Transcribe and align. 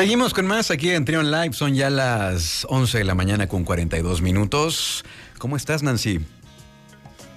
Seguimos 0.00 0.32
con 0.32 0.46
más 0.46 0.70
aquí 0.70 0.92
en 0.92 1.04
Trion 1.04 1.30
Live. 1.30 1.52
Son 1.52 1.74
ya 1.74 1.90
las 1.90 2.66
11 2.70 2.96
de 2.96 3.04
la 3.04 3.14
mañana 3.14 3.48
con 3.48 3.64
42 3.64 4.22
minutos. 4.22 5.04
¿Cómo 5.36 5.58
estás, 5.58 5.82
Nancy? 5.82 6.20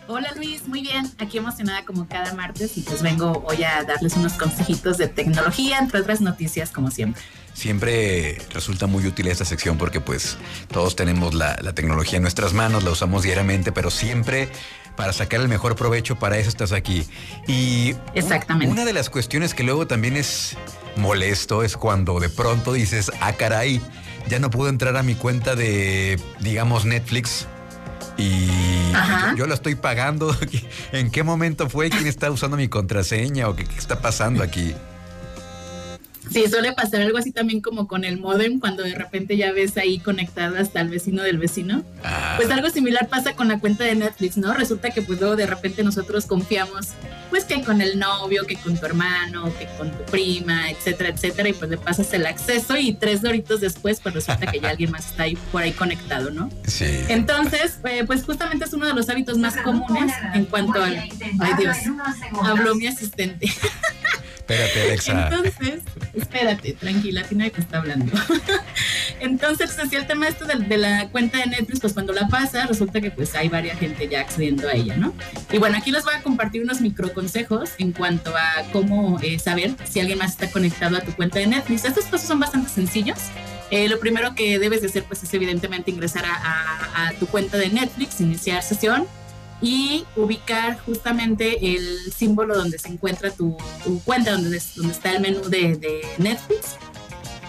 Hola 0.08 0.32
Luis, 0.38 0.66
muy 0.66 0.82
bien. 0.82 1.12
Aquí 1.18 1.40
emocionada 1.40 1.84
como 1.84 2.08
cada 2.08 2.34
martes 2.36 2.78
y 2.78 2.82
pues 2.82 3.02
vengo 3.02 3.44
hoy 3.46 3.66
a 3.66 3.84
darles 3.84 4.16
unos 4.16 4.34
consejitos 4.36 4.98
de 4.98 5.10
tecnología, 5.10 5.78
entre 5.78 6.00
otras 6.00 6.22
noticias 6.22 6.72
como 6.72 6.90
siempre. 6.90 7.22
Siempre 7.54 8.38
resulta 8.54 8.88
muy 8.88 9.06
útil 9.08 9.28
esta 9.28 9.44
sección 9.44 9.78
porque 9.78 10.00
pues 10.00 10.38
todos 10.72 10.96
tenemos 10.96 11.34
la, 11.34 11.58
la 11.62 11.76
tecnología 11.76 12.16
en 12.16 12.22
nuestras 12.22 12.54
manos, 12.54 12.86
la 12.86 12.92
usamos 12.92 13.24
diariamente, 13.24 13.74
pero 13.74 13.92
siempre 13.92 14.48
para 14.96 15.14
sacar 15.14 15.42
el 15.42 15.48
mejor 15.48 15.76
provecho, 15.76 16.18
para 16.18 16.38
eso 16.38 16.50
estás 16.50 16.72
aquí. 16.72 17.06
Y 17.48 17.96
Exactamente. 18.14 18.72
una 18.72 18.86
de 18.86 18.94
las 18.94 19.10
cuestiones 19.10 19.54
que 19.54 19.64
luego 19.64 19.88
también 19.88 20.18
es 20.18 20.56
molesto 20.96 21.64
es 21.64 21.78
cuando 21.78 22.20
de 22.20 22.30
pronto 22.30 22.74
dices, 22.74 23.12
ah, 23.22 23.34
caray, 23.34 23.82
ya 24.28 24.40
no 24.40 24.50
puedo 24.50 24.70
entrar 24.70 24.96
a 24.98 25.04
mi 25.04 25.16
cuenta 25.16 25.56
de, 25.56 26.20
digamos, 26.40 26.86
Netflix. 26.86 27.48
Y 28.18 28.48
Ajá. 28.94 29.34
yo 29.36 29.48
la 29.48 29.56
estoy 29.56 29.76
pagando. 29.76 30.36
¿En 30.92 31.10
qué 31.10 31.24
momento 31.24 31.70
fue? 31.70 31.90
¿Quién 31.90 32.06
está 32.06 32.30
usando 32.30 32.58
mi 32.58 32.68
contraseña? 32.68 33.50
¿O 33.50 33.56
qué, 33.56 33.66
qué 33.66 33.78
está 33.78 34.00
pasando 34.02 34.44
aquí? 34.44 34.76
Sí, 36.34 36.50
suele 36.50 36.74
pasar 36.74 37.02
algo 37.02 37.18
así 37.18 37.32
también 37.32 37.62
como 37.62 37.88
con 37.88 38.04
el 38.04 38.18
modem, 38.20 38.60
cuando 38.60 38.84
de 38.84 38.96
repente 38.96 39.38
ya 39.38 39.52
ves 39.52 39.78
ahí 39.78 40.00
conectado 40.00 40.58
hasta 40.58 40.82
el 40.82 40.90
vecino 40.90 41.24
del 41.24 41.38
vecino. 41.38 41.84
Ah, 42.04 42.34
Pues 42.38 42.50
algo 42.52 42.70
similar 42.70 43.08
pasa 43.08 43.34
con 43.36 43.48
la 43.48 43.60
cuenta 43.60 43.84
de 43.84 43.96
Netflix, 43.96 44.38
¿no? 44.38 44.54
Resulta 44.54 44.90
que 44.92 45.02
pues 45.02 45.20
luego 45.20 45.36
de 45.36 45.46
repente 45.46 45.84
nosotros 45.84 46.26
confiamos, 46.26 46.88
pues 47.30 47.46
que 47.46 47.62
con 47.64 47.82
el 47.82 48.00
novio, 48.00 48.46
que 48.46 48.56
con 48.56 48.78
tu 48.78 48.86
hermano, 48.86 49.46
que 49.58 49.68
con 49.78 49.92
tu 49.92 50.04
prima, 50.12 50.70
etcétera, 50.72 51.10
etcétera, 51.10 51.50
y 51.50 51.54
pues 51.54 51.70
le 51.70 51.78
pasas 51.78 52.12
el 52.14 52.26
acceso 52.26 52.76
y 52.78 52.94
tres 52.94 53.22
doritos 53.22 53.62
después 53.62 54.00
pues 54.00 54.16
resulta 54.16 54.48
que 54.52 54.60
ya 54.60 54.70
alguien 54.70 54.92
más 54.92 55.06
está 55.12 55.24
ahí 55.24 55.38
por 55.52 55.62
ahí 55.62 55.72
conectado, 55.72 56.32
¿no? 56.32 56.50
sí. 56.66 56.86
Entonces, 57.10 57.78
eh, 57.86 58.04
pues 58.06 58.24
justamente 58.24 58.66
es 58.66 58.74
uno 58.74 58.86
de 58.88 58.94
los 58.94 59.10
hábitos 59.10 59.38
más 59.38 59.56
comunes 59.58 60.12
en 60.34 60.46
cuanto 60.46 60.82
al... 60.82 60.96
Ay 61.40 61.54
Dios, 61.60 61.78
habló 62.44 62.76
mi 62.76 62.88
asistente. 62.88 63.52
Espérate, 64.48 64.82
Alexa. 64.82 65.30
Entonces, 65.30 65.82
espérate, 66.14 66.74
tranquila, 66.74 67.24
que 67.24 67.34
nadie 67.34 67.52
te 67.52 67.62
está 67.62 67.78
hablando. 67.78 68.12
Entonces, 69.22 69.72
pues, 69.74 69.84
decía 69.84 70.00
el 70.00 70.08
tema 70.08 70.28
esto 70.28 70.44
de, 70.44 70.56
de, 70.56 70.78
la 70.78 71.08
cuenta 71.10 71.38
de 71.38 71.46
Netflix, 71.46 71.80
pues 71.80 71.94
cuando 71.94 72.12
la 72.12 72.28
pasa, 72.28 72.66
resulta 72.66 73.00
que 73.00 73.10
pues 73.10 73.36
hay 73.36 73.48
varias 73.48 73.80
gente 73.80 74.06
ya 74.10 74.20
accediendo 74.20 74.68
a 74.68 74.74
ella, 74.74 74.98
¿no? 74.98 75.14
Y 75.50 75.60
bueno, 75.60 75.78
aquí 75.78 75.92
les 75.92 76.04
voy 76.04 76.14
a 76.16 76.22
compartir 76.22 76.62
unos 76.62 76.82
microconsejos 76.82 77.72
en 77.78 77.94
cuanto 77.94 78.36
a 78.36 78.64
cómo 78.74 79.18
eh, 79.22 79.40
saber 79.40 79.76
si 79.86 80.02
alguien 80.02 80.18
más 80.18 80.32
está 80.32 80.52
conectado 80.52 80.98
a 80.98 81.02
tu 81.02 81.14
cuenta 81.14 81.40
de 81.40 81.48
Netflix. 81.48 81.86
Estos 81.86 82.04
pasos 82.06 82.28
son 82.28 82.42
bastante 82.42 82.70
sencillos. 82.70 83.20
Eh, 83.72 83.88
lo 83.88 83.98
primero 83.98 84.36
que 84.36 84.60
debes 84.60 84.82
de 84.82 84.88
hacer, 84.88 85.06
pues, 85.06 85.24
es 85.24 85.34
evidentemente 85.34 85.90
ingresar 85.90 86.26
a, 86.26 86.36
a, 86.36 87.08
a 87.08 87.14
tu 87.14 87.28
cuenta 87.28 87.58
de 87.58 87.70
Netflix, 87.70 88.20
iniciar 88.20 88.62
sesión 88.62 89.08
y 89.64 90.06
ubicar 90.18 90.78
justamente 90.80 91.74
el 91.74 92.12
símbolo 92.12 92.54
donde 92.54 92.78
se 92.78 92.90
encuentra 92.90 93.32
tu, 93.32 93.56
tu 93.86 94.04
cuenta, 94.04 94.34
donde, 94.34 94.62
donde, 94.76 94.94
está 94.94 95.14
el 95.14 95.22
menú 95.22 95.40
de, 95.50 95.78
de, 95.78 96.02
Netflix. 96.18 96.76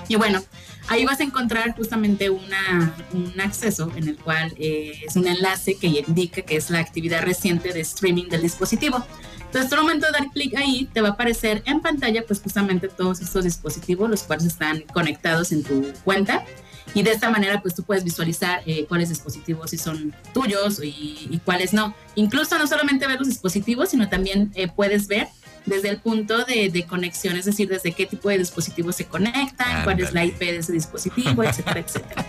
Y 0.06 0.14
bueno, 0.14 0.40
ahí 0.88 1.04
vas 1.04 1.20
a 1.20 1.24
encontrar 1.24 1.74
justamente 1.76 2.30
una, 2.30 2.94
un 3.12 3.40
acceso 3.40 3.90
en 3.96 4.08
el 4.08 4.16
cual 4.16 4.52
eh, 4.58 5.00
es 5.06 5.16
un 5.16 5.26
enlace 5.26 5.76
que 5.76 5.86
indica 5.86 6.42
que 6.42 6.56
es 6.56 6.70
la 6.70 6.78
actividad 6.78 7.22
reciente 7.22 7.72
de 7.72 7.80
streaming 7.80 8.28
del 8.28 8.42
dispositivo. 8.42 9.04
Entonces, 9.46 9.72
al 9.72 9.82
momento 9.82 10.06
de 10.06 10.12
dar 10.12 10.30
clic 10.30 10.56
ahí, 10.56 10.88
te 10.92 11.00
va 11.00 11.10
a 11.10 11.12
aparecer 11.12 11.62
en 11.66 11.80
pantalla, 11.80 12.24
pues 12.26 12.40
justamente 12.40 12.88
todos 12.88 13.20
estos 13.20 13.44
dispositivos, 13.44 14.10
los 14.10 14.24
cuales 14.24 14.46
están 14.46 14.80
conectados 14.92 15.52
en 15.52 15.62
tu 15.62 15.92
cuenta. 16.02 16.44
Y 16.92 17.02
de 17.02 17.12
esta 17.12 17.30
manera, 17.30 17.62
pues 17.62 17.74
tú 17.74 17.82
puedes 17.82 18.04
visualizar 18.04 18.62
eh, 18.66 18.84
cuáles 18.88 19.08
dispositivos 19.08 19.70
sí 19.70 19.78
son 19.78 20.14
tuyos 20.32 20.82
y, 20.82 21.28
y, 21.30 21.40
cuáles 21.44 21.72
no. 21.72 21.94
Incluso 22.14 22.58
no 22.58 22.66
solamente 22.66 23.06
ver 23.06 23.18
los 23.18 23.28
dispositivos, 23.28 23.90
sino 23.90 24.08
también 24.08 24.52
eh, 24.54 24.68
puedes 24.68 25.06
ver 25.08 25.28
desde 25.66 25.88
el 25.88 25.98
punto 25.98 26.44
de, 26.44 26.68
de, 26.68 26.84
conexión, 26.84 27.36
es 27.36 27.44
decir, 27.44 27.68
desde 27.68 27.92
qué 27.92 28.06
tipo 28.06 28.28
de 28.28 28.38
dispositivos 28.38 28.96
se 28.96 29.06
conectan, 29.06 29.68
Ándale. 29.68 29.84
cuál 29.84 30.00
es 30.00 30.12
la 30.12 30.24
IP 30.24 30.38
de 30.38 30.56
ese 30.58 30.72
dispositivo, 30.72 31.42
etcétera, 31.42 31.80
etcétera. 31.80 32.26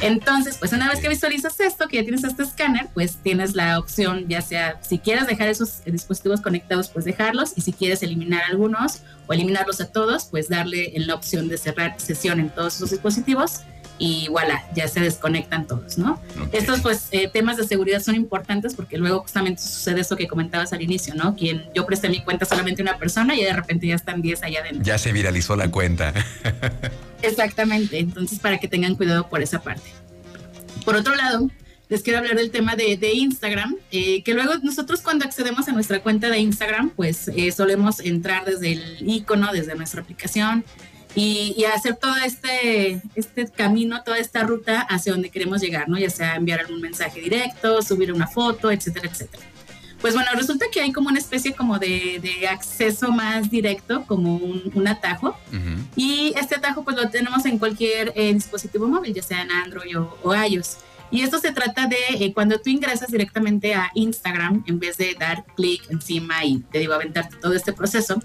Entonces, 0.00 0.56
pues 0.58 0.72
una 0.72 0.88
vez 0.88 1.00
que 1.00 1.08
visualizas 1.08 1.58
esto, 1.60 1.88
que 1.88 1.96
ya 1.96 2.02
tienes 2.02 2.24
este 2.24 2.42
escáner, 2.42 2.88
pues 2.94 3.16
tienes 3.16 3.54
la 3.54 3.78
opción, 3.78 4.26
ya 4.28 4.42
sea 4.42 4.80
si 4.82 4.98
quieres 4.98 5.26
dejar 5.26 5.48
esos 5.48 5.82
dispositivos 5.84 6.40
conectados, 6.40 6.88
pues 6.88 7.04
dejarlos, 7.04 7.52
y 7.56 7.62
si 7.62 7.72
quieres 7.72 8.02
eliminar 8.02 8.42
algunos 8.44 9.02
o 9.28 9.32
eliminarlos 9.32 9.80
a 9.80 9.92
todos, 9.92 10.24
pues 10.24 10.48
darle 10.48 10.96
en 10.96 11.06
la 11.06 11.14
opción 11.14 11.48
de 11.48 11.58
cerrar 11.58 11.94
sesión 12.00 12.40
en 12.40 12.50
todos 12.50 12.76
esos 12.76 12.90
dispositivos 12.90 13.60
y 13.98 14.28
voilà, 14.30 14.64
ya 14.74 14.86
se 14.86 15.00
desconectan 15.00 15.66
todos, 15.66 15.98
¿no? 15.98 16.20
Okay. 16.46 16.60
Estos 16.60 16.80
pues 16.80 17.08
eh, 17.10 17.28
temas 17.32 17.56
de 17.56 17.64
seguridad 17.64 18.00
son 18.00 18.14
importantes 18.14 18.74
porque 18.74 18.96
luego 18.96 19.20
justamente 19.20 19.60
sucede 19.60 20.00
eso 20.00 20.16
que 20.16 20.28
comentabas 20.28 20.72
al 20.72 20.82
inicio, 20.82 21.14
¿no? 21.14 21.34
Quien 21.34 21.64
yo 21.74 21.84
presté 21.84 22.08
mi 22.08 22.22
cuenta 22.22 22.46
solamente 22.46 22.82
a 22.82 22.84
una 22.84 22.98
persona 22.98 23.34
y 23.34 23.42
de 23.42 23.52
repente 23.52 23.88
ya 23.88 23.96
están 23.96 24.22
10 24.22 24.42
allá 24.44 24.60
adentro. 24.60 24.84
Ya 24.84 24.98
se 24.98 25.12
viralizó 25.12 25.56
la 25.56 25.70
cuenta. 25.70 26.14
Exactamente, 27.22 27.98
entonces 27.98 28.38
para 28.38 28.58
que 28.58 28.68
tengan 28.68 28.94
cuidado 28.94 29.28
por 29.28 29.42
esa 29.42 29.60
parte. 29.60 29.90
Por 30.84 30.94
otro 30.94 31.16
lado, 31.16 31.50
les 31.88 32.02
quiero 32.02 32.18
hablar 32.18 32.36
del 32.36 32.50
tema 32.50 32.76
de, 32.76 32.96
de 32.96 33.12
Instagram, 33.12 33.76
eh, 33.90 34.22
que 34.22 34.34
luego 34.34 34.54
nosotros 34.62 35.00
cuando 35.00 35.24
accedemos 35.24 35.68
a 35.68 35.72
nuestra 35.72 36.02
cuenta 36.02 36.28
de 36.28 36.38
Instagram, 36.38 36.90
pues 36.90 37.28
eh, 37.28 37.50
solemos 37.52 38.00
entrar 38.00 38.44
desde 38.44 38.72
el 38.72 39.08
icono, 39.08 39.52
desde 39.52 39.74
nuestra 39.74 40.02
aplicación, 40.02 40.64
y, 41.14 41.54
y, 41.56 41.64
hacer 41.64 41.96
todo 41.96 42.14
este, 42.24 43.00
este 43.14 43.48
camino, 43.48 44.02
toda 44.04 44.18
esta 44.18 44.42
ruta 44.44 44.82
hacia 44.82 45.12
donde 45.12 45.30
queremos 45.30 45.60
llegar, 45.60 45.88
¿no? 45.88 45.98
Ya 45.98 46.10
sea 46.10 46.36
enviar 46.36 46.60
algún 46.60 46.80
mensaje 46.80 47.20
directo, 47.20 47.80
subir 47.82 48.12
una 48.12 48.26
foto, 48.28 48.70
etcétera, 48.70 49.08
etcétera. 49.08 49.42
Pues 50.00 50.14
bueno, 50.14 50.28
resulta 50.34 50.66
que 50.70 50.80
hay 50.80 50.92
como 50.92 51.08
una 51.08 51.18
especie 51.18 51.54
como 51.54 51.78
de, 51.78 52.20
de 52.22 52.46
acceso 52.46 53.10
más 53.10 53.50
directo, 53.50 54.04
como 54.06 54.36
un, 54.36 54.70
un 54.72 54.86
atajo. 54.86 55.36
Uh 55.50 55.56
-huh. 55.56 55.84
Y 55.96 56.34
este 56.36 56.54
atajo 56.54 56.84
pues 56.84 56.96
lo 56.96 57.08
tenemos 57.08 57.44
en 57.46 57.58
cualquier 57.58 58.12
eh, 58.14 58.32
dispositivo 58.32 58.86
móvil, 58.86 59.12
ya 59.12 59.22
sea 59.22 59.42
en 59.42 59.50
Android 59.50 59.98
o, 59.98 60.16
o 60.22 60.36
iOS. 60.36 60.76
Y 61.10 61.22
esto 61.22 61.38
se 61.38 61.52
trata 61.52 61.86
de 61.86 61.96
eh, 62.18 62.32
cuando 62.34 62.60
tú 62.60 62.70
ingresas 62.70 63.10
directamente 63.10 63.74
a 63.74 63.90
Instagram, 63.94 64.64
en 64.66 64.78
vez 64.78 64.96
de 64.96 65.14
dar 65.18 65.44
clic 65.56 65.82
encima 65.90 66.44
y 66.44 66.58
te 66.70 66.78
digo, 66.78 66.94
aventarte 66.94 67.36
todo 67.36 67.54
este 67.54 67.72
proceso, 67.72 68.20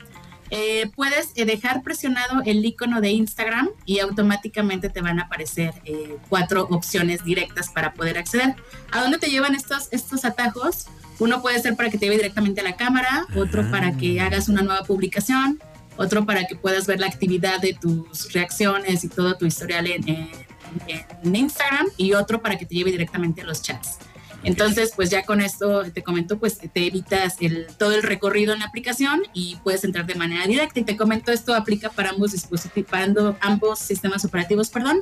eh, 0.55 0.91
puedes 0.95 1.31
eh, 1.33 1.45
dejar 1.45 1.81
presionado 1.81 2.43
el 2.45 2.63
icono 2.63 3.01
de 3.01 3.09
Instagram 3.09 3.69
y 3.87 3.97
automáticamente 3.97 4.87
te 4.89 5.01
van 5.01 5.19
a 5.19 5.23
aparecer 5.23 5.73
eh, 5.83 6.17
cuatro 6.29 6.67
opciones 6.69 7.23
directas 7.23 7.71
para 7.71 7.95
poder 7.95 8.19
acceder. 8.19 8.55
¿A 8.91 9.01
dónde 9.01 9.17
te 9.17 9.31
llevan 9.31 9.55
estos, 9.55 9.87
estos 9.89 10.25
atajos? 10.25 10.85
Uno 11.17 11.41
puede 11.41 11.59
ser 11.59 11.75
para 11.75 11.89
que 11.89 11.97
te 11.97 12.05
lleve 12.05 12.17
directamente 12.17 12.61
a 12.61 12.63
la 12.63 12.75
cámara, 12.75 13.25
otro 13.35 13.69
para 13.71 13.97
que 13.97 14.21
hagas 14.21 14.47
una 14.47 14.61
nueva 14.61 14.83
publicación, 14.83 15.59
otro 15.97 16.23
para 16.27 16.45
que 16.45 16.55
puedas 16.55 16.85
ver 16.85 16.99
la 16.99 17.07
actividad 17.07 17.59
de 17.59 17.73
tus 17.73 18.31
reacciones 18.31 19.03
y 19.03 19.09
todo 19.09 19.35
tu 19.35 19.47
historial 19.47 19.87
en, 19.87 20.07
en, 20.07 20.29
en 20.87 21.35
Instagram 21.35 21.87
y 21.97 22.13
otro 22.13 22.41
para 22.41 22.57
que 22.57 22.65
te 22.65 22.75
lleve 22.75 22.91
directamente 22.91 23.41
a 23.41 23.45
los 23.45 23.61
chats. 23.61 23.97
Entonces, 24.43 24.91
pues 24.95 25.09
ya 25.09 25.23
con 25.23 25.41
esto 25.41 25.83
te 25.91 26.03
comento, 26.03 26.37
pues 26.37 26.57
te 26.57 26.87
evitas 26.87 27.37
el, 27.39 27.67
todo 27.77 27.93
el 27.93 28.03
recorrido 28.03 28.53
en 28.53 28.59
la 28.59 28.65
aplicación 28.65 29.23
y 29.33 29.57
puedes 29.63 29.83
entrar 29.83 30.05
de 30.05 30.15
manera 30.15 30.45
directa. 30.45 30.79
Y 30.79 30.83
te 30.83 30.97
comento, 30.97 31.31
esto 31.31 31.55
aplica 31.55 31.89
para 31.89 32.09
ambos 32.09 32.33
dispositivos, 32.33 32.89
para 32.89 33.13
ambos 33.41 33.79
sistemas 33.79 34.25
operativos, 34.25 34.69
perdón. 34.69 35.01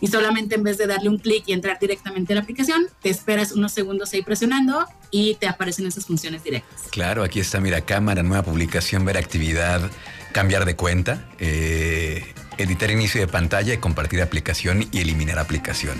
Y 0.00 0.06
solamente 0.06 0.54
en 0.54 0.62
vez 0.62 0.78
de 0.78 0.86
darle 0.86 1.10
un 1.10 1.18
clic 1.18 1.44
y 1.46 1.52
entrar 1.52 1.78
directamente 1.78 2.32
a 2.32 2.36
la 2.36 2.42
aplicación, 2.42 2.86
te 3.02 3.10
esperas 3.10 3.52
unos 3.52 3.72
segundos 3.72 4.12
ahí 4.12 4.22
presionando 4.22 4.86
y 5.10 5.34
te 5.34 5.46
aparecen 5.46 5.86
esas 5.86 6.06
funciones 6.06 6.42
directas. 6.42 6.84
Claro, 6.90 7.22
aquí 7.22 7.38
está, 7.38 7.60
mira, 7.60 7.82
cámara, 7.82 8.22
nueva 8.22 8.42
publicación, 8.42 9.04
ver 9.04 9.18
actividad, 9.18 9.90
cambiar 10.32 10.64
de 10.64 10.74
cuenta, 10.74 11.28
eh, 11.38 12.24
editar 12.62 12.90
inicio 12.90 13.20
de 13.20 13.26
pantalla 13.26 13.74
y 13.74 13.78
compartir 13.78 14.22
aplicación 14.22 14.88
y 14.92 15.00
eliminar 15.00 15.38
aplicación. 15.38 15.98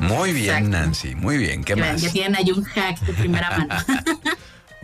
Muy 0.00 0.32
bien, 0.32 0.56
Exacto. 0.56 0.68
Nancy, 0.70 1.14
muy 1.14 1.36
bien. 1.36 1.62
¿Qué 1.64 1.76
ya, 1.76 1.84
más? 1.92 2.02
Ya 2.02 2.10
tienen 2.10 2.36
ahí 2.36 2.50
un 2.50 2.64
hack 2.64 3.00
de 3.00 3.12
primera 3.12 3.50
mano. 3.50 3.74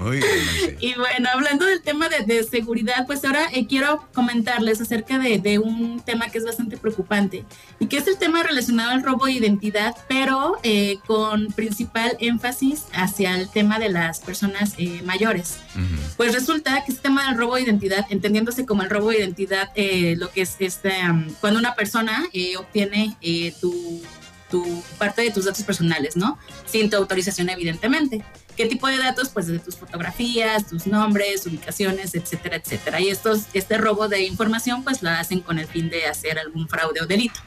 muy 0.00 0.16
bien, 0.18 0.46
Nancy. 0.46 0.76
Y 0.80 0.94
bueno, 0.94 1.28
hablando 1.32 1.66
del 1.66 1.82
tema 1.82 2.08
de, 2.08 2.24
de 2.24 2.42
seguridad, 2.44 3.06
pues 3.06 3.24
ahora 3.24 3.48
eh, 3.52 3.66
quiero 3.66 4.08
comentarles 4.14 4.80
acerca 4.80 5.18
de, 5.18 5.38
de, 5.38 5.58
un 5.58 6.00
tema 6.00 6.28
que 6.28 6.38
es 6.38 6.44
bastante 6.44 6.76
preocupante 6.76 7.44
y 7.78 7.86
que 7.86 7.98
es 7.98 8.06
el 8.06 8.16
tema 8.16 8.42
relacionado 8.42 8.90
al 8.92 9.02
robo 9.02 9.26
de 9.26 9.32
identidad, 9.32 9.94
pero 10.08 10.56
eh, 10.62 10.98
con 11.06 11.48
principal 11.48 12.16
énfasis 12.20 12.84
hacia 12.92 13.36
el 13.36 13.50
tema 13.50 13.78
de 13.78 13.90
las 13.90 14.20
personas 14.20 14.74
eh, 14.78 15.02
mayores. 15.04 15.58
Uh 15.74 15.78
-huh. 15.80 16.16
Pues 16.16 16.34
resulta 16.34 16.82
que 16.84 16.92
este 16.92 17.02
tema 17.02 17.26
del 17.28 17.36
robo 17.38 17.56
de 17.56 17.62
identidad, 17.62 18.06
entendiéndose 18.10 18.64
como 18.66 18.82
el 18.82 18.90
robo 18.90 19.10
de 19.10 19.18
identidad, 19.18 19.70
eh, 19.74 20.14
lo 20.16 20.30
que 20.30 20.42
es 20.42 20.56
este, 20.60 20.92
um, 21.10 21.28
cuando 21.40 21.58
una 21.58 21.74
persona 21.74 22.26
eh, 22.32 22.56
obtiene 22.56 23.16
tu 23.60 24.02
tu 24.50 24.82
parte 24.98 25.22
de 25.22 25.30
tus 25.30 25.44
datos 25.44 25.62
personales, 25.62 26.16
¿no? 26.16 26.38
Sin 26.66 26.90
tu 26.90 26.96
autorización, 26.96 27.48
evidentemente. 27.48 28.24
¿Qué 28.56 28.66
tipo 28.66 28.88
de 28.88 28.98
datos? 28.98 29.30
Pues 29.30 29.46
de 29.46 29.58
tus 29.58 29.76
fotografías, 29.76 30.66
tus 30.66 30.86
nombres, 30.86 31.46
ubicaciones, 31.46 32.14
etcétera, 32.14 32.56
etcétera. 32.56 33.00
Y 33.00 33.08
estos, 33.08 33.44
este 33.54 33.78
robo 33.78 34.08
de 34.08 34.24
información 34.24 34.84
pues 34.84 35.02
lo 35.02 35.10
hacen 35.10 35.40
con 35.40 35.58
el 35.58 35.66
fin 35.66 35.88
de 35.88 36.06
hacer 36.06 36.38
algún 36.38 36.68
fraude 36.68 37.00
o 37.00 37.06
delito. 37.06 37.40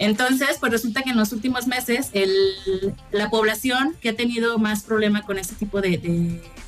Entonces, 0.00 0.56
pues 0.58 0.72
resulta 0.72 1.02
que 1.02 1.10
en 1.10 1.18
los 1.18 1.30
últimos 1.32 1.66
meses 1.66 2.08
el, 2.14 2.94
la 3.12 3.28
población 3.28 3.94
que 4.00 4.08
ha 4.08 4.16
tenido 4.16 4.58
más 4.58 4.82
problema 4.82 5.20
con 5.22 5.38
este 5.38 5.54
tipo 5.56 5.82
de, 5.82 5.98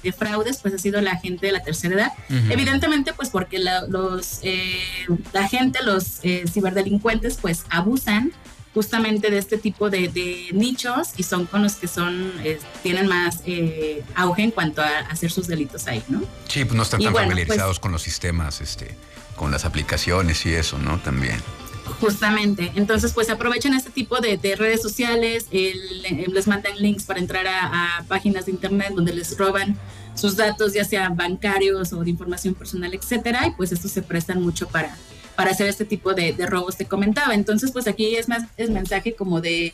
de, 0.02 0.12
fraudes, 0.12 0.58
pues 0.58 0.74
ha 0.74 0.78
sido 0.78 1.00
la 1.00 1.16
gente 1.16 1.46
de 1.46 1.52
la 1.52 1.62
tercera 1.62 1.94
edad. 1.94 2.12
Evidentemente, 2.50 3.14
pues 3.14 3.30
porque 3.30 3.58
la, 3.58 3.86
los, 3.86 4.40
eh, 4.42 4.82
la 5.32 5.48
gente, 5.48 5.78
los 5.82 6.18
eh, 6.24 6.44
ciberdelincuentes, 6.46 7.38
pues 7.40 7.64
abusan 7.70 8.32
justamente 8.74 9.30
de 9.30 9.38
este 9.38 9.58
tipo 9.58 9.90
de, 9.90 10.48
nichos 10.52 11.10
y 11.16 11.22
son 11.22 11.46
con 11.46 11.62
los 11.62 11.74
que 11.74 11.88
son 11.88 12.32
eh, 12.44 12.58
tienen 12.82 13.06
más 13.06 13.42
eh, 13.46 14.02
auge 14.14 14.42
en 14.42 14.50
cuanto 14.50 14.82
a 14.82 15.00
hacer 15.10 15.30
sus 15.30 15.46
delitos 15.46 15.86
ahí, 15.86 16.02
¿no? 16.08 16.22
Sí, 16.48 16.64
pues 16.64 16.74
no 16.74 16.82
están 16.82 17.00
tan 17.00 17.14
familiarizados 17.14 17.78
pues 17.78 17.80
con 17.80 17.92
los 17.92 18.02
sistemas, 18.02 18.60
este, 18.60 18.94
con 19.36 19.50
las 19.50 19.64
aplicaciones 19.64 20.44
y 20.46 20.54
eso, 20.54 20.78
¿no? 20.78 20.98
También. 21.00 21.36
Justamente, 22.00 22.72
entonces 22.74 23.12
pues 23.12 23.28
aprovechan 23.28 23.74
este 23.74 23.90
tipo 23.90 24.20
de, 24.20 24.38
redes 24.56 24.80
sociales, 24.80 25.46
les 25.50 26.46
mandan 26.46 26.76
links 26.78 27.04
para 27.04 27.20
entrar 27.20 27.46
a, 27.46 27.98
a, 27.98 28.02
páginas 28.04 28.46
de 28.46 28.52
internet 28.52 28.92
donde 28.94 29.12
les 29.12 29.36
roban 29.36 29.78
sus 30.14 30.36
datos, 30.36 30.72
ya 30.72 30.84
sean 30.84 31.16
bancarios 31.16 31.92
o 31.92 32.02
de 32.02 32.10
información 32.10 32.54
personal, 32.54 32.92
etcétera, 32.94 33.46
y 33.46 33.50
pues 33.52 33.72
estos 33.72 33.90
se 33.90 34.02
prestan 34.02 34.42
mucho 34.42 34.68
para, 34.68 34.96
para 35.36 35.50
hacer 35.50 35.68
este 35.68 35.84
tipo 35.84 36.14
de, 36.14 36.34
robos 36.46 36.76
te 36.76 36.86
comentaba. 36.86 37.34
Entonces, 37.34 37.72
pues 37.72 37.86
aquí 37.86 38.16
es 38.16 38.28
más 38.28 38.44
es 38.56 38.70
mensaje 38.70 39.14
como 39.14 39.40
de, 39.40 39.72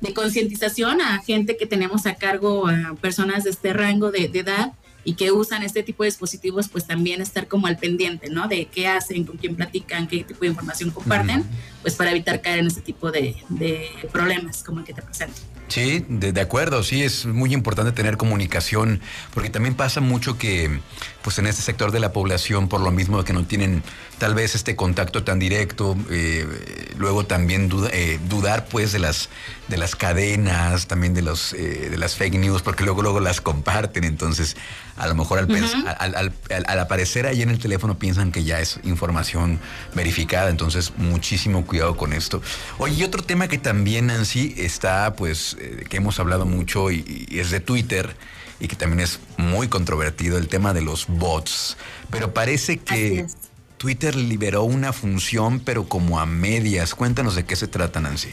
de 0.00 0.14
concientización 0.14 1.00
a 1.00 1.22
gente 1.22 1.56
que 1.56 1.66
tenemos 1.66 2.06
a 2.06 2.14
cargo, 2.14 2.68
a 2.68 2.94
personas 3.00 3.44
de 3.44 3.50
este 3.50 3.72
rango 3.72 4.10
de, 4.10 4.24
edad 4.32 4.72
y 5.04 5.14
que 5.14 5.32
usan 5.32 5.62
este 5.62 5.82
tipo 5.82 6.02
de 6.02 6.08
dispositivos, 6.08 6.68
pues 6.68 6.86
también 6.86 7.20
estar 7.20 7.48
como 7.48 7.66
al 7.66 7.78
pendiente, 7.78 8.30
¿no? 8.30 8.48
De 8.48 8.66
qué 8.66 8.86
hacen, 8.88 9.24
con 9.24 9.36
quién 9.36 9.56
platican, 9.56 10.06
qué 10.06 10.24
tipo 10.24 10.40
de 10.40 10.48
información 10.48 10.90
comparten, 10.90 11.44
pues 11.82 11.94
para 11.94 12.10
evitar 12.10 12.40
caer 12.40 12.60
en 12.60 12.66
este 12.66 12.82
tipo 12.82 13.10
de, 13.10 13.36
de 13.48 13.88
problemas 14.12 14.62
como 14.62 14.80
el 14.80 14.84
que 14.84 14.94
te 14.94 15.02
presento. 15.02 15.40
Sí, 15.72 16.04
de, 16.06 16.38
acuerdo, 16.38 16.82
sí, 16.82 17.02
es 17.02 17.24
muy 17.24 17.54
importante 17.54 17.92
tener 17.92 18.18
comunicación, 18.18 19.00
porque 19.32 19.48
también 19.48 19.74
pasa 19.74 20.02
mucho 20.02 20.36
que, 20.36 20.80
pues 21.22 21.38
en 21.38 21.46
este 21.46 21.62
sector 21.62 21.92
de 21.92 21.98
la 21.98 22.12
población, 22.12 22.68
por 22.68 22.82
lo 22.82 22.90
mismo 22.90 23.24
que 23.24 23.32
no 23.32 23.46
tienen 23.46 23.82
tal 24.18 24.34
vez 24.34 24.54
este 24.54 24.76
contacto 24.76 25.24
tan 25.24 25.38
directo, 25.38 25.96
eh, 26.10 26.46
luego 27.02 27.26
también 27.26 27.68
eh, 27.90 28.18
dudar 28.28 28.66
pues 28.66 28.92
de 28.92 29.00
las, 29.00 29.28
de 29.68 29.76
las 29.76 29.96
cadenas, 29.96 30.86
también 30.86 31.12
de, 31.12 31.20
los, 31.20 31.52
eh, 31.52 31.88
de 31.90 31.98
las 31.98 32.14
fake 32.14 32.34
news, 32.34 32.62
porque 32.62 32.84
luego, 32.84 33.02
luego 33.02 33.18
las 33.18 33.40
comparten, 33.40 34.04
entonces 34.04 34.56
a 34.96 35.08
lo 35.08 35.14
mejor 35.16 35.40
al, 35.40 36.32
al, 36.66 36.78
aparecer 36.78 37.26
ahí 37.26 37.42
en 37.42 37.50
el 37.50 37.58
teléfono 37.58 37.98
piensan 37.98 38.30
que 38.30 38.44
ya 38.44 38.60
es 38.60 38.78
información 38.84 39.58
verificada, 39.94 40.48
entonces 40.48 40.92
muchísimo 40.96 41.66
cuidado 41.66 41.96
con 41.96 42.12
esto. 42.12 42.40
Oye, 42.78 42.94
y 42.94 43.02
otro 43.02 43.22
tema 43.22 43.48
que 43.48 43.58
también 43.58 44.06
Nancy 44.06 44.54
está 44.56 45.14
pues 45.16 45.56
eh, 45.60 45.84
que 45.90 45.96
hemos 45.96 46.20
hablado 46.20 46.46
mucho 46.46 46.90
y, 46.92 47.26
es 47.32 47.50
de 47.50 47.58
Twitter 47.58 48.16
y 48.60 48.68
que 48.68 48.76
también 48.76 49.00
es 49.00 49.18
muy 49.36 49.66
controvertido, 49.66 50.38
el 50.38 50.46
tema 50.46 50.72
de 50.72 50.82
los 50.82 51.08
bots. 51.08 51.76
Pero 52.10 52.32
parece 52.32 52.78
que 52.78 53.26
Twitter 53.82 54.14
liberó 54.14 54.62
una 54.62 54.92
función, 54.92 55.58
pero 55.58 55.88
como 55.88 56.20
a 56.20 56.24
medias. 56.24 56.94
Cuéntanos 56.94 57.34
de 57.34 57.44
qué 57.44 57.56
se 57.56 57.66
trata, 57.66 58.00
Nancy. 58.00 58.28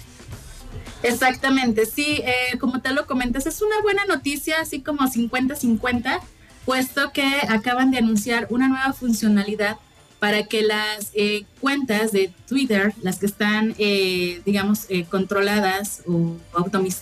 Exactamente, 1.02 1.88
sí, 1.88 2.22
eh, 2.24 2.60
como 2.60 2.82
te 2.82 2.94
lo 2.94 3.08
comentas, 3.08 3.48
es 3.48 3.64
una 3.64 3.82
buena 3.82 4.06
noticia, 4.06 4.62
así 4.62 4.82
como 4.82 5.08
50-50, 5.08 6.20
puesto 6.66 7.12
que 7.14 7.26
acaban 7.50 7.90
de 7.90 7.98
anunciar 7.98 8.46
una 8.52 8.68
nueva 8.68 8.94
funcionalidad 8.94 9.78
para 10.20 10.44
que 10.44 10.62
las 10.62 11.10
eh, 11.16 11.46
cuentas 11.62 12.12
de 12.12 12.32
Twitter, 12.48 12.94
las 13.02 13.18
que 13.18 13.26
están, 13.26 13.74
eh, 13.80 14.44
digamos, 14.46 14.86
eh, 14.90 15.06
controladas 15.06 16.04
o 16.06 16.38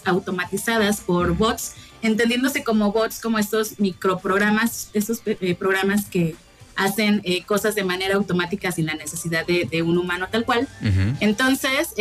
automatizadas 0.05 1.01
por 1.01 1.35
bots, 1.35 1.73
entendiéndose 2.01 2.63
como 2.63 2.93
bots, 2.93 3.19
como 3.19 3.39
estos 3.39 3.77
microprogramas, 3.77 4.89
estos 4.93 5.21
programas 5.59 6.05
que 6.05 6.37
hacen 6.77 7.21
cosas 7.45 7.75
de 7.75 7.83
manera 7.83 8.15
automática 8.15 8.71
sin 8.71 8.85
la 8.85 8.93
necesidad 8.93 9.45
de, 9.45 9.81
un 9.81 9.97
humano 9.97 10.27
tal 10.31 10.45
cual. 10.45 10.67
Entonces, 11.19 11.93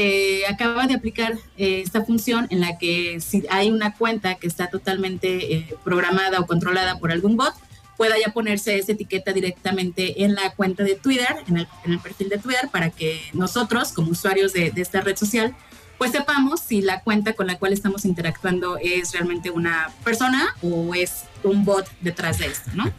acaba 0.49 0.87
de 0.87 0.95
aplicar 0.95 1.37
esta 1.57 2.05
función 2.05 2.47
en 2.51 2.61
la 2.61 2.79
que 2.79 3.21
si 3.21 3.45
hay 3.51 3.71
una 3.71 3.95
cuenta 3.95 4.37
que 4.37 4.47
está 4.47 4.69
totalmente 4.69 5.67
programada 5.85 6.41
o 6.41 6.47
controlada 6.47 6.99
por 6.99 7.11
algún 7.11 7.37
bot, 7.37 7.55
pueda 7.97 8.17
ya 8.19 8.33
ponerse 8.33 8.79
esa 8.79 8.93
etiqueta 8.93 9.33
directamente 9.33 10.25
en 10.25 10.35
la 10.35 10.51
cuenta 10.55 10.85
de 10.85 10.95
Twitter, 10.95 11.35
en 11.49 11.57
el, 11.57 11.99
perfil 11.99 12.29
de 12.29 12.39
Twitter, 12.39 12.69
para 12.71 12.91
que 12.91 13.21
nosotros, 13.33 13.93
como 13.93 14.11
usuarios 14.11 14.53
de, 14.53 14.73
esta 14.77 15.01
red 15.01 15.17
social, 15.17 15.55
pues 15.99 16.13
sepamos 16.13 16.61
si 16.61 16.83
la 16.83 17.01
cuenta 17.01 17.33
con 17.33 17.47
la 17.47 17.59
cual 17.59 17.73
estamos 17.73 18.05
interactuando 18.05 18.77
es 18.77 19.13
realmente 19.13 19.51
una 19.51 19.91
persona 20.05 20.55
o 20.63 20.95
es 20.95 21.25
un 21.43 21.65
bot 21.65 21.89
detrás 22.03 22.39
de 22.39 22.47
esto, 22.47 22.71
¿no? 22.75 22.93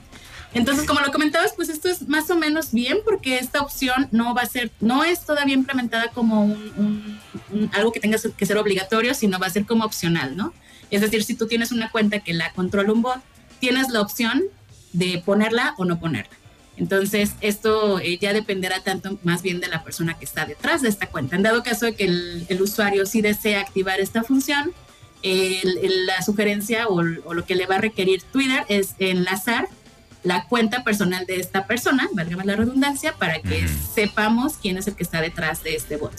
Entonces, 0.58 0.86
como 0.88 1.02
lo 1.02 1.12
comentabas, 1.12 1.54
pues 1.56 1.70
esto 1.70 1.88
es 1.88 2.08
más 2.08 2.32
o 2.32 2.36
menos 2.36 2.72
bien 2.72 2.98
porque 3.06 3.38
esta 3.38 3.62
opción 3.62 4.08
no 4.12 4.34
va 4.34 4.42
a 4.42 4.46
ser, 4.48 4.72
no 4.80 5.04
es 5.04 5.24
todavía 5.24 5.54
implementada 5.54 6.10
como 6.10 6.46
un, 6.46 7.20
algo 7.74 7.92
que 7.92 8.00
tenga 8.00 8.18
que 8.36 8.46
ser 8.46 8.58
obligatorio, 8.58 9.14
sino 9.14 9.38
va 9.38 9.46
a 9.46 9.52
ser 9.52 9.66
como 9.66 9.86
opcional, 9.86 10.36
¿no? 10.36 10.54
Es 10.90 11.02
decir, 11.02 11.24
si 11.24 11.36
tú 11.36 11.48
tienes 11.48 11.72
una 11.72 11.92
cuenta 11.92 12.20
que 12.22 12.34
la 12.34 12.52
controla 12.54 12.92
un 12.92 13.04
bot, 13.04 13.20
tienes 13.60 13.90
la 13.90 14.02
opción 14.02 14.46
de 14.94 15.22
ponerla 15.24 15.76
o 15.78 15.86
no 15.86 16.00
ponerla. 16.00 16.36
Entonces, 16.76 17.34
esto 17.42 18.00
eh, 18.00 18.18
ya 18.18 18.34
dependerá 18.34 18.82
tanto 18.82 19.20
más 19.24 19.44
bien 19.44 19.60
de 19.60 19.68
la 19.68 19.84
persona 19.84 20.18
que 20.18 20.26
está 20.26 20.46
detrás 20.46 20.82
de 20.82 20.90
esta 20.90 21.08
cuenta. 21.08 21.36
En 21.36 21.44
dado 21.44 21.62
caso 21.62 21.86
de 21.86 21.96
que 21.96 22.06
el, 22.06 22.62
usuario 22.62 23.06
sí 23.06 23.22
desea 23.22 23.62
activar 23.62 24.00
esta 24.00 24.24
función, 24.24 24.74
la 25.24 26.22
sugerencia 26.24 26.88
o, 26.88 27.00
o, 27.00 27.34
lo 27.34 27.46
que 27.46 27.56
le 27.56 27.66
va 27.66 27.76
a 27.76 27.80
requerir 27.80 28.22
Twitter 28.24 28.64
es 28.70 28.96
enlazar 29.00 29.68
la 30.28 30.44
cuenta 30.46 30.84
personal 30.84 31.26
de 31.26 31.40
esta 31.40 31.66
persona, 31.68 32.10
valga 32.14 32.44
la 32.44 32.56
redundancia, 32.56 33.14
para 33.14 33.40
que 33.42 33.66
sepamos 33.94 34.58
quién 34.62 34.78
es 34.78 34.88
el 34.88 34.96
que 34.96 35.04
está 35.04 35.22
detrás 35.22 35.64
de 35.64 35.76
este 35.76 35.96
bot. 35.96 36.14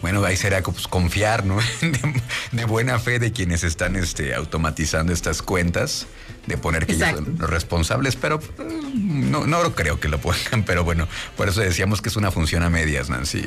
Bueno, 0.00 0.24
ahí 0.24 0.36
será 0.36 0.62
pues, 0.62 0.88
confiar, 0.88 1.44
¿no? 1.44 1.58
De, 2.52 2.64
buena 2.64 2.98
fe 2.98 3.18
de 3.18 3.32
quienes 3.32 3.62
están 3.62 3.96
este, 3.96 4.34
automatizando 4.34 5.12
estas 5.12 5.42
cuentas, 5.42 6.06
de 6.46 6.56
poner 6.56 6.86
que 6.86 6.94
ellos 6.94 7.10
son 7.10 7.36
los 7.38 7.50
responsables, 7.50 8.16
pero 8.16 8.38
mm, 8.38 9.30
no, 9.30 9.46
no 9.46 9.74
creo 9.74 10.00
que 10.00 10.08
lo 10.08 10.18
pongan, 10.18 10.62
pero 10.66 10.82
bueno, 10.82 11.06
por 11.36 11.48
eso 11.48 11.60
decíamos 11.60 12.00
que 12.00 12.08
es 12.08 12.16
una 12.16 12.30
función 12.30 12.62
a 12.62 12.70
medias, 12.70 13.10
Nancy. 13.10 13.44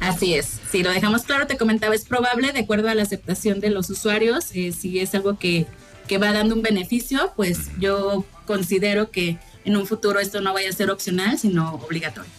Así 0.00 0.34
es, 0.34 0.60
si 0.70 0.84
lo 0.84 0.90
dejamos 0.90 1.22
claro, 1.22 1.48
te 1.48 1.56
comentaba, 1.56 1.96
es 1.96 2.04
probable, 2.04 2.52
de 2.52 2.60
acuerdo 2.60 2.88
a 2.88 2.94
la 2.94 3.02
aceptación 3.02 3.58
de 3.58 3.70
los 3.70 3.90
usuarios, 3.90 4.50
eh, 4.54 4.72
si 4.72 5.00
es 5.00 5.12
algo 5.16 5.36
que, 5.36 5.66
que 6.06 6.18
va 6.18 6.32
dando 6.32 6.54
un 6.54 6.62
beneficio, 6.62 7.32
pues 7.34 7.70
yo 7.80 8.24
considero 8.48 9.12
que 9.12 9.38
en 9.64 9.76
un 9.76 9.86
futuro 9.86 10.18
esto 10.18 10.40
no 10.40 10.52
vaya 10.54 10.70
a 10.70 10.72
ser 10.72 10.90
opcional, 10.90 11.38
sino 11.38 11.74
obligatorio. 11.74 12.30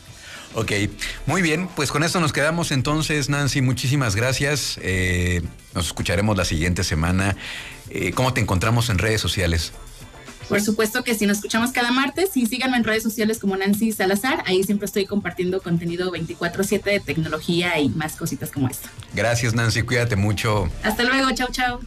Ok, 0.55 0.71
muy 1.27 1.43
bien, 1.43 1.69
pues 1.75 1.91
con 1.91 2.03
esto 2.03 2.19
nos 2.19 2.33
quedamos 2.33 2.71
entonces, 2.71 3.29
Nancy, 3.29 3.61
muchísimas 3.61 4.15
gracias. 4.15 4.79
Eh, 4.81 5.43
nos 5.75 5.85
escucharemos 5.85 6.35
la 6.35 6.43
siguiente 6.43 6.83
semana. 6.83 7.37
Eh, 7.91 8.11
¿Cómo 8.13 8.33
te 8.33 8.41
encontramos 8.41 8.89
en 8.89 8.97
redes 8.97 9.21
sociales? 9.21 9.71
Por 10.49 10.61
supuesto 10.61 11.03
que 11.03 11.13
sí, 11.13 11.27
nos 11.27 11.37
escuchamos 11.37 11.71
cada 11.71 11.91
martes 11.91 12.35
y 12.35 12.47
síganme 12.47 12.77
en 12.77 12.83
redes 12.83 13.03
sociales 13.03 13.37
como 13.37 13.55
Nancy 13.55 13.91
Salazar. 13.91 14.43
Ahí 14.47 14.63
siempre 14.63 14.87
estoy 14.87 15.05
compartiendo 15.05 15.61
contenido 15.61 16.11
24/7 16.11 16.89
de 16.89 16.99
tecnología 16.99 17.79
y 17.79 17.89
más 17.89 18.15
cositas 18.15 18.51
como 18.51 18.67
esto. 18.67 18.89
Gracias 19.13 19.53
Nancy, 19.53 19.83
cuídate 19.83 20.15
mucho. 20.15 20.67
Hasta 20.81 21.03
luego, 21.03 21.29
chao 21.35 21.49
chao. 21.51 21.79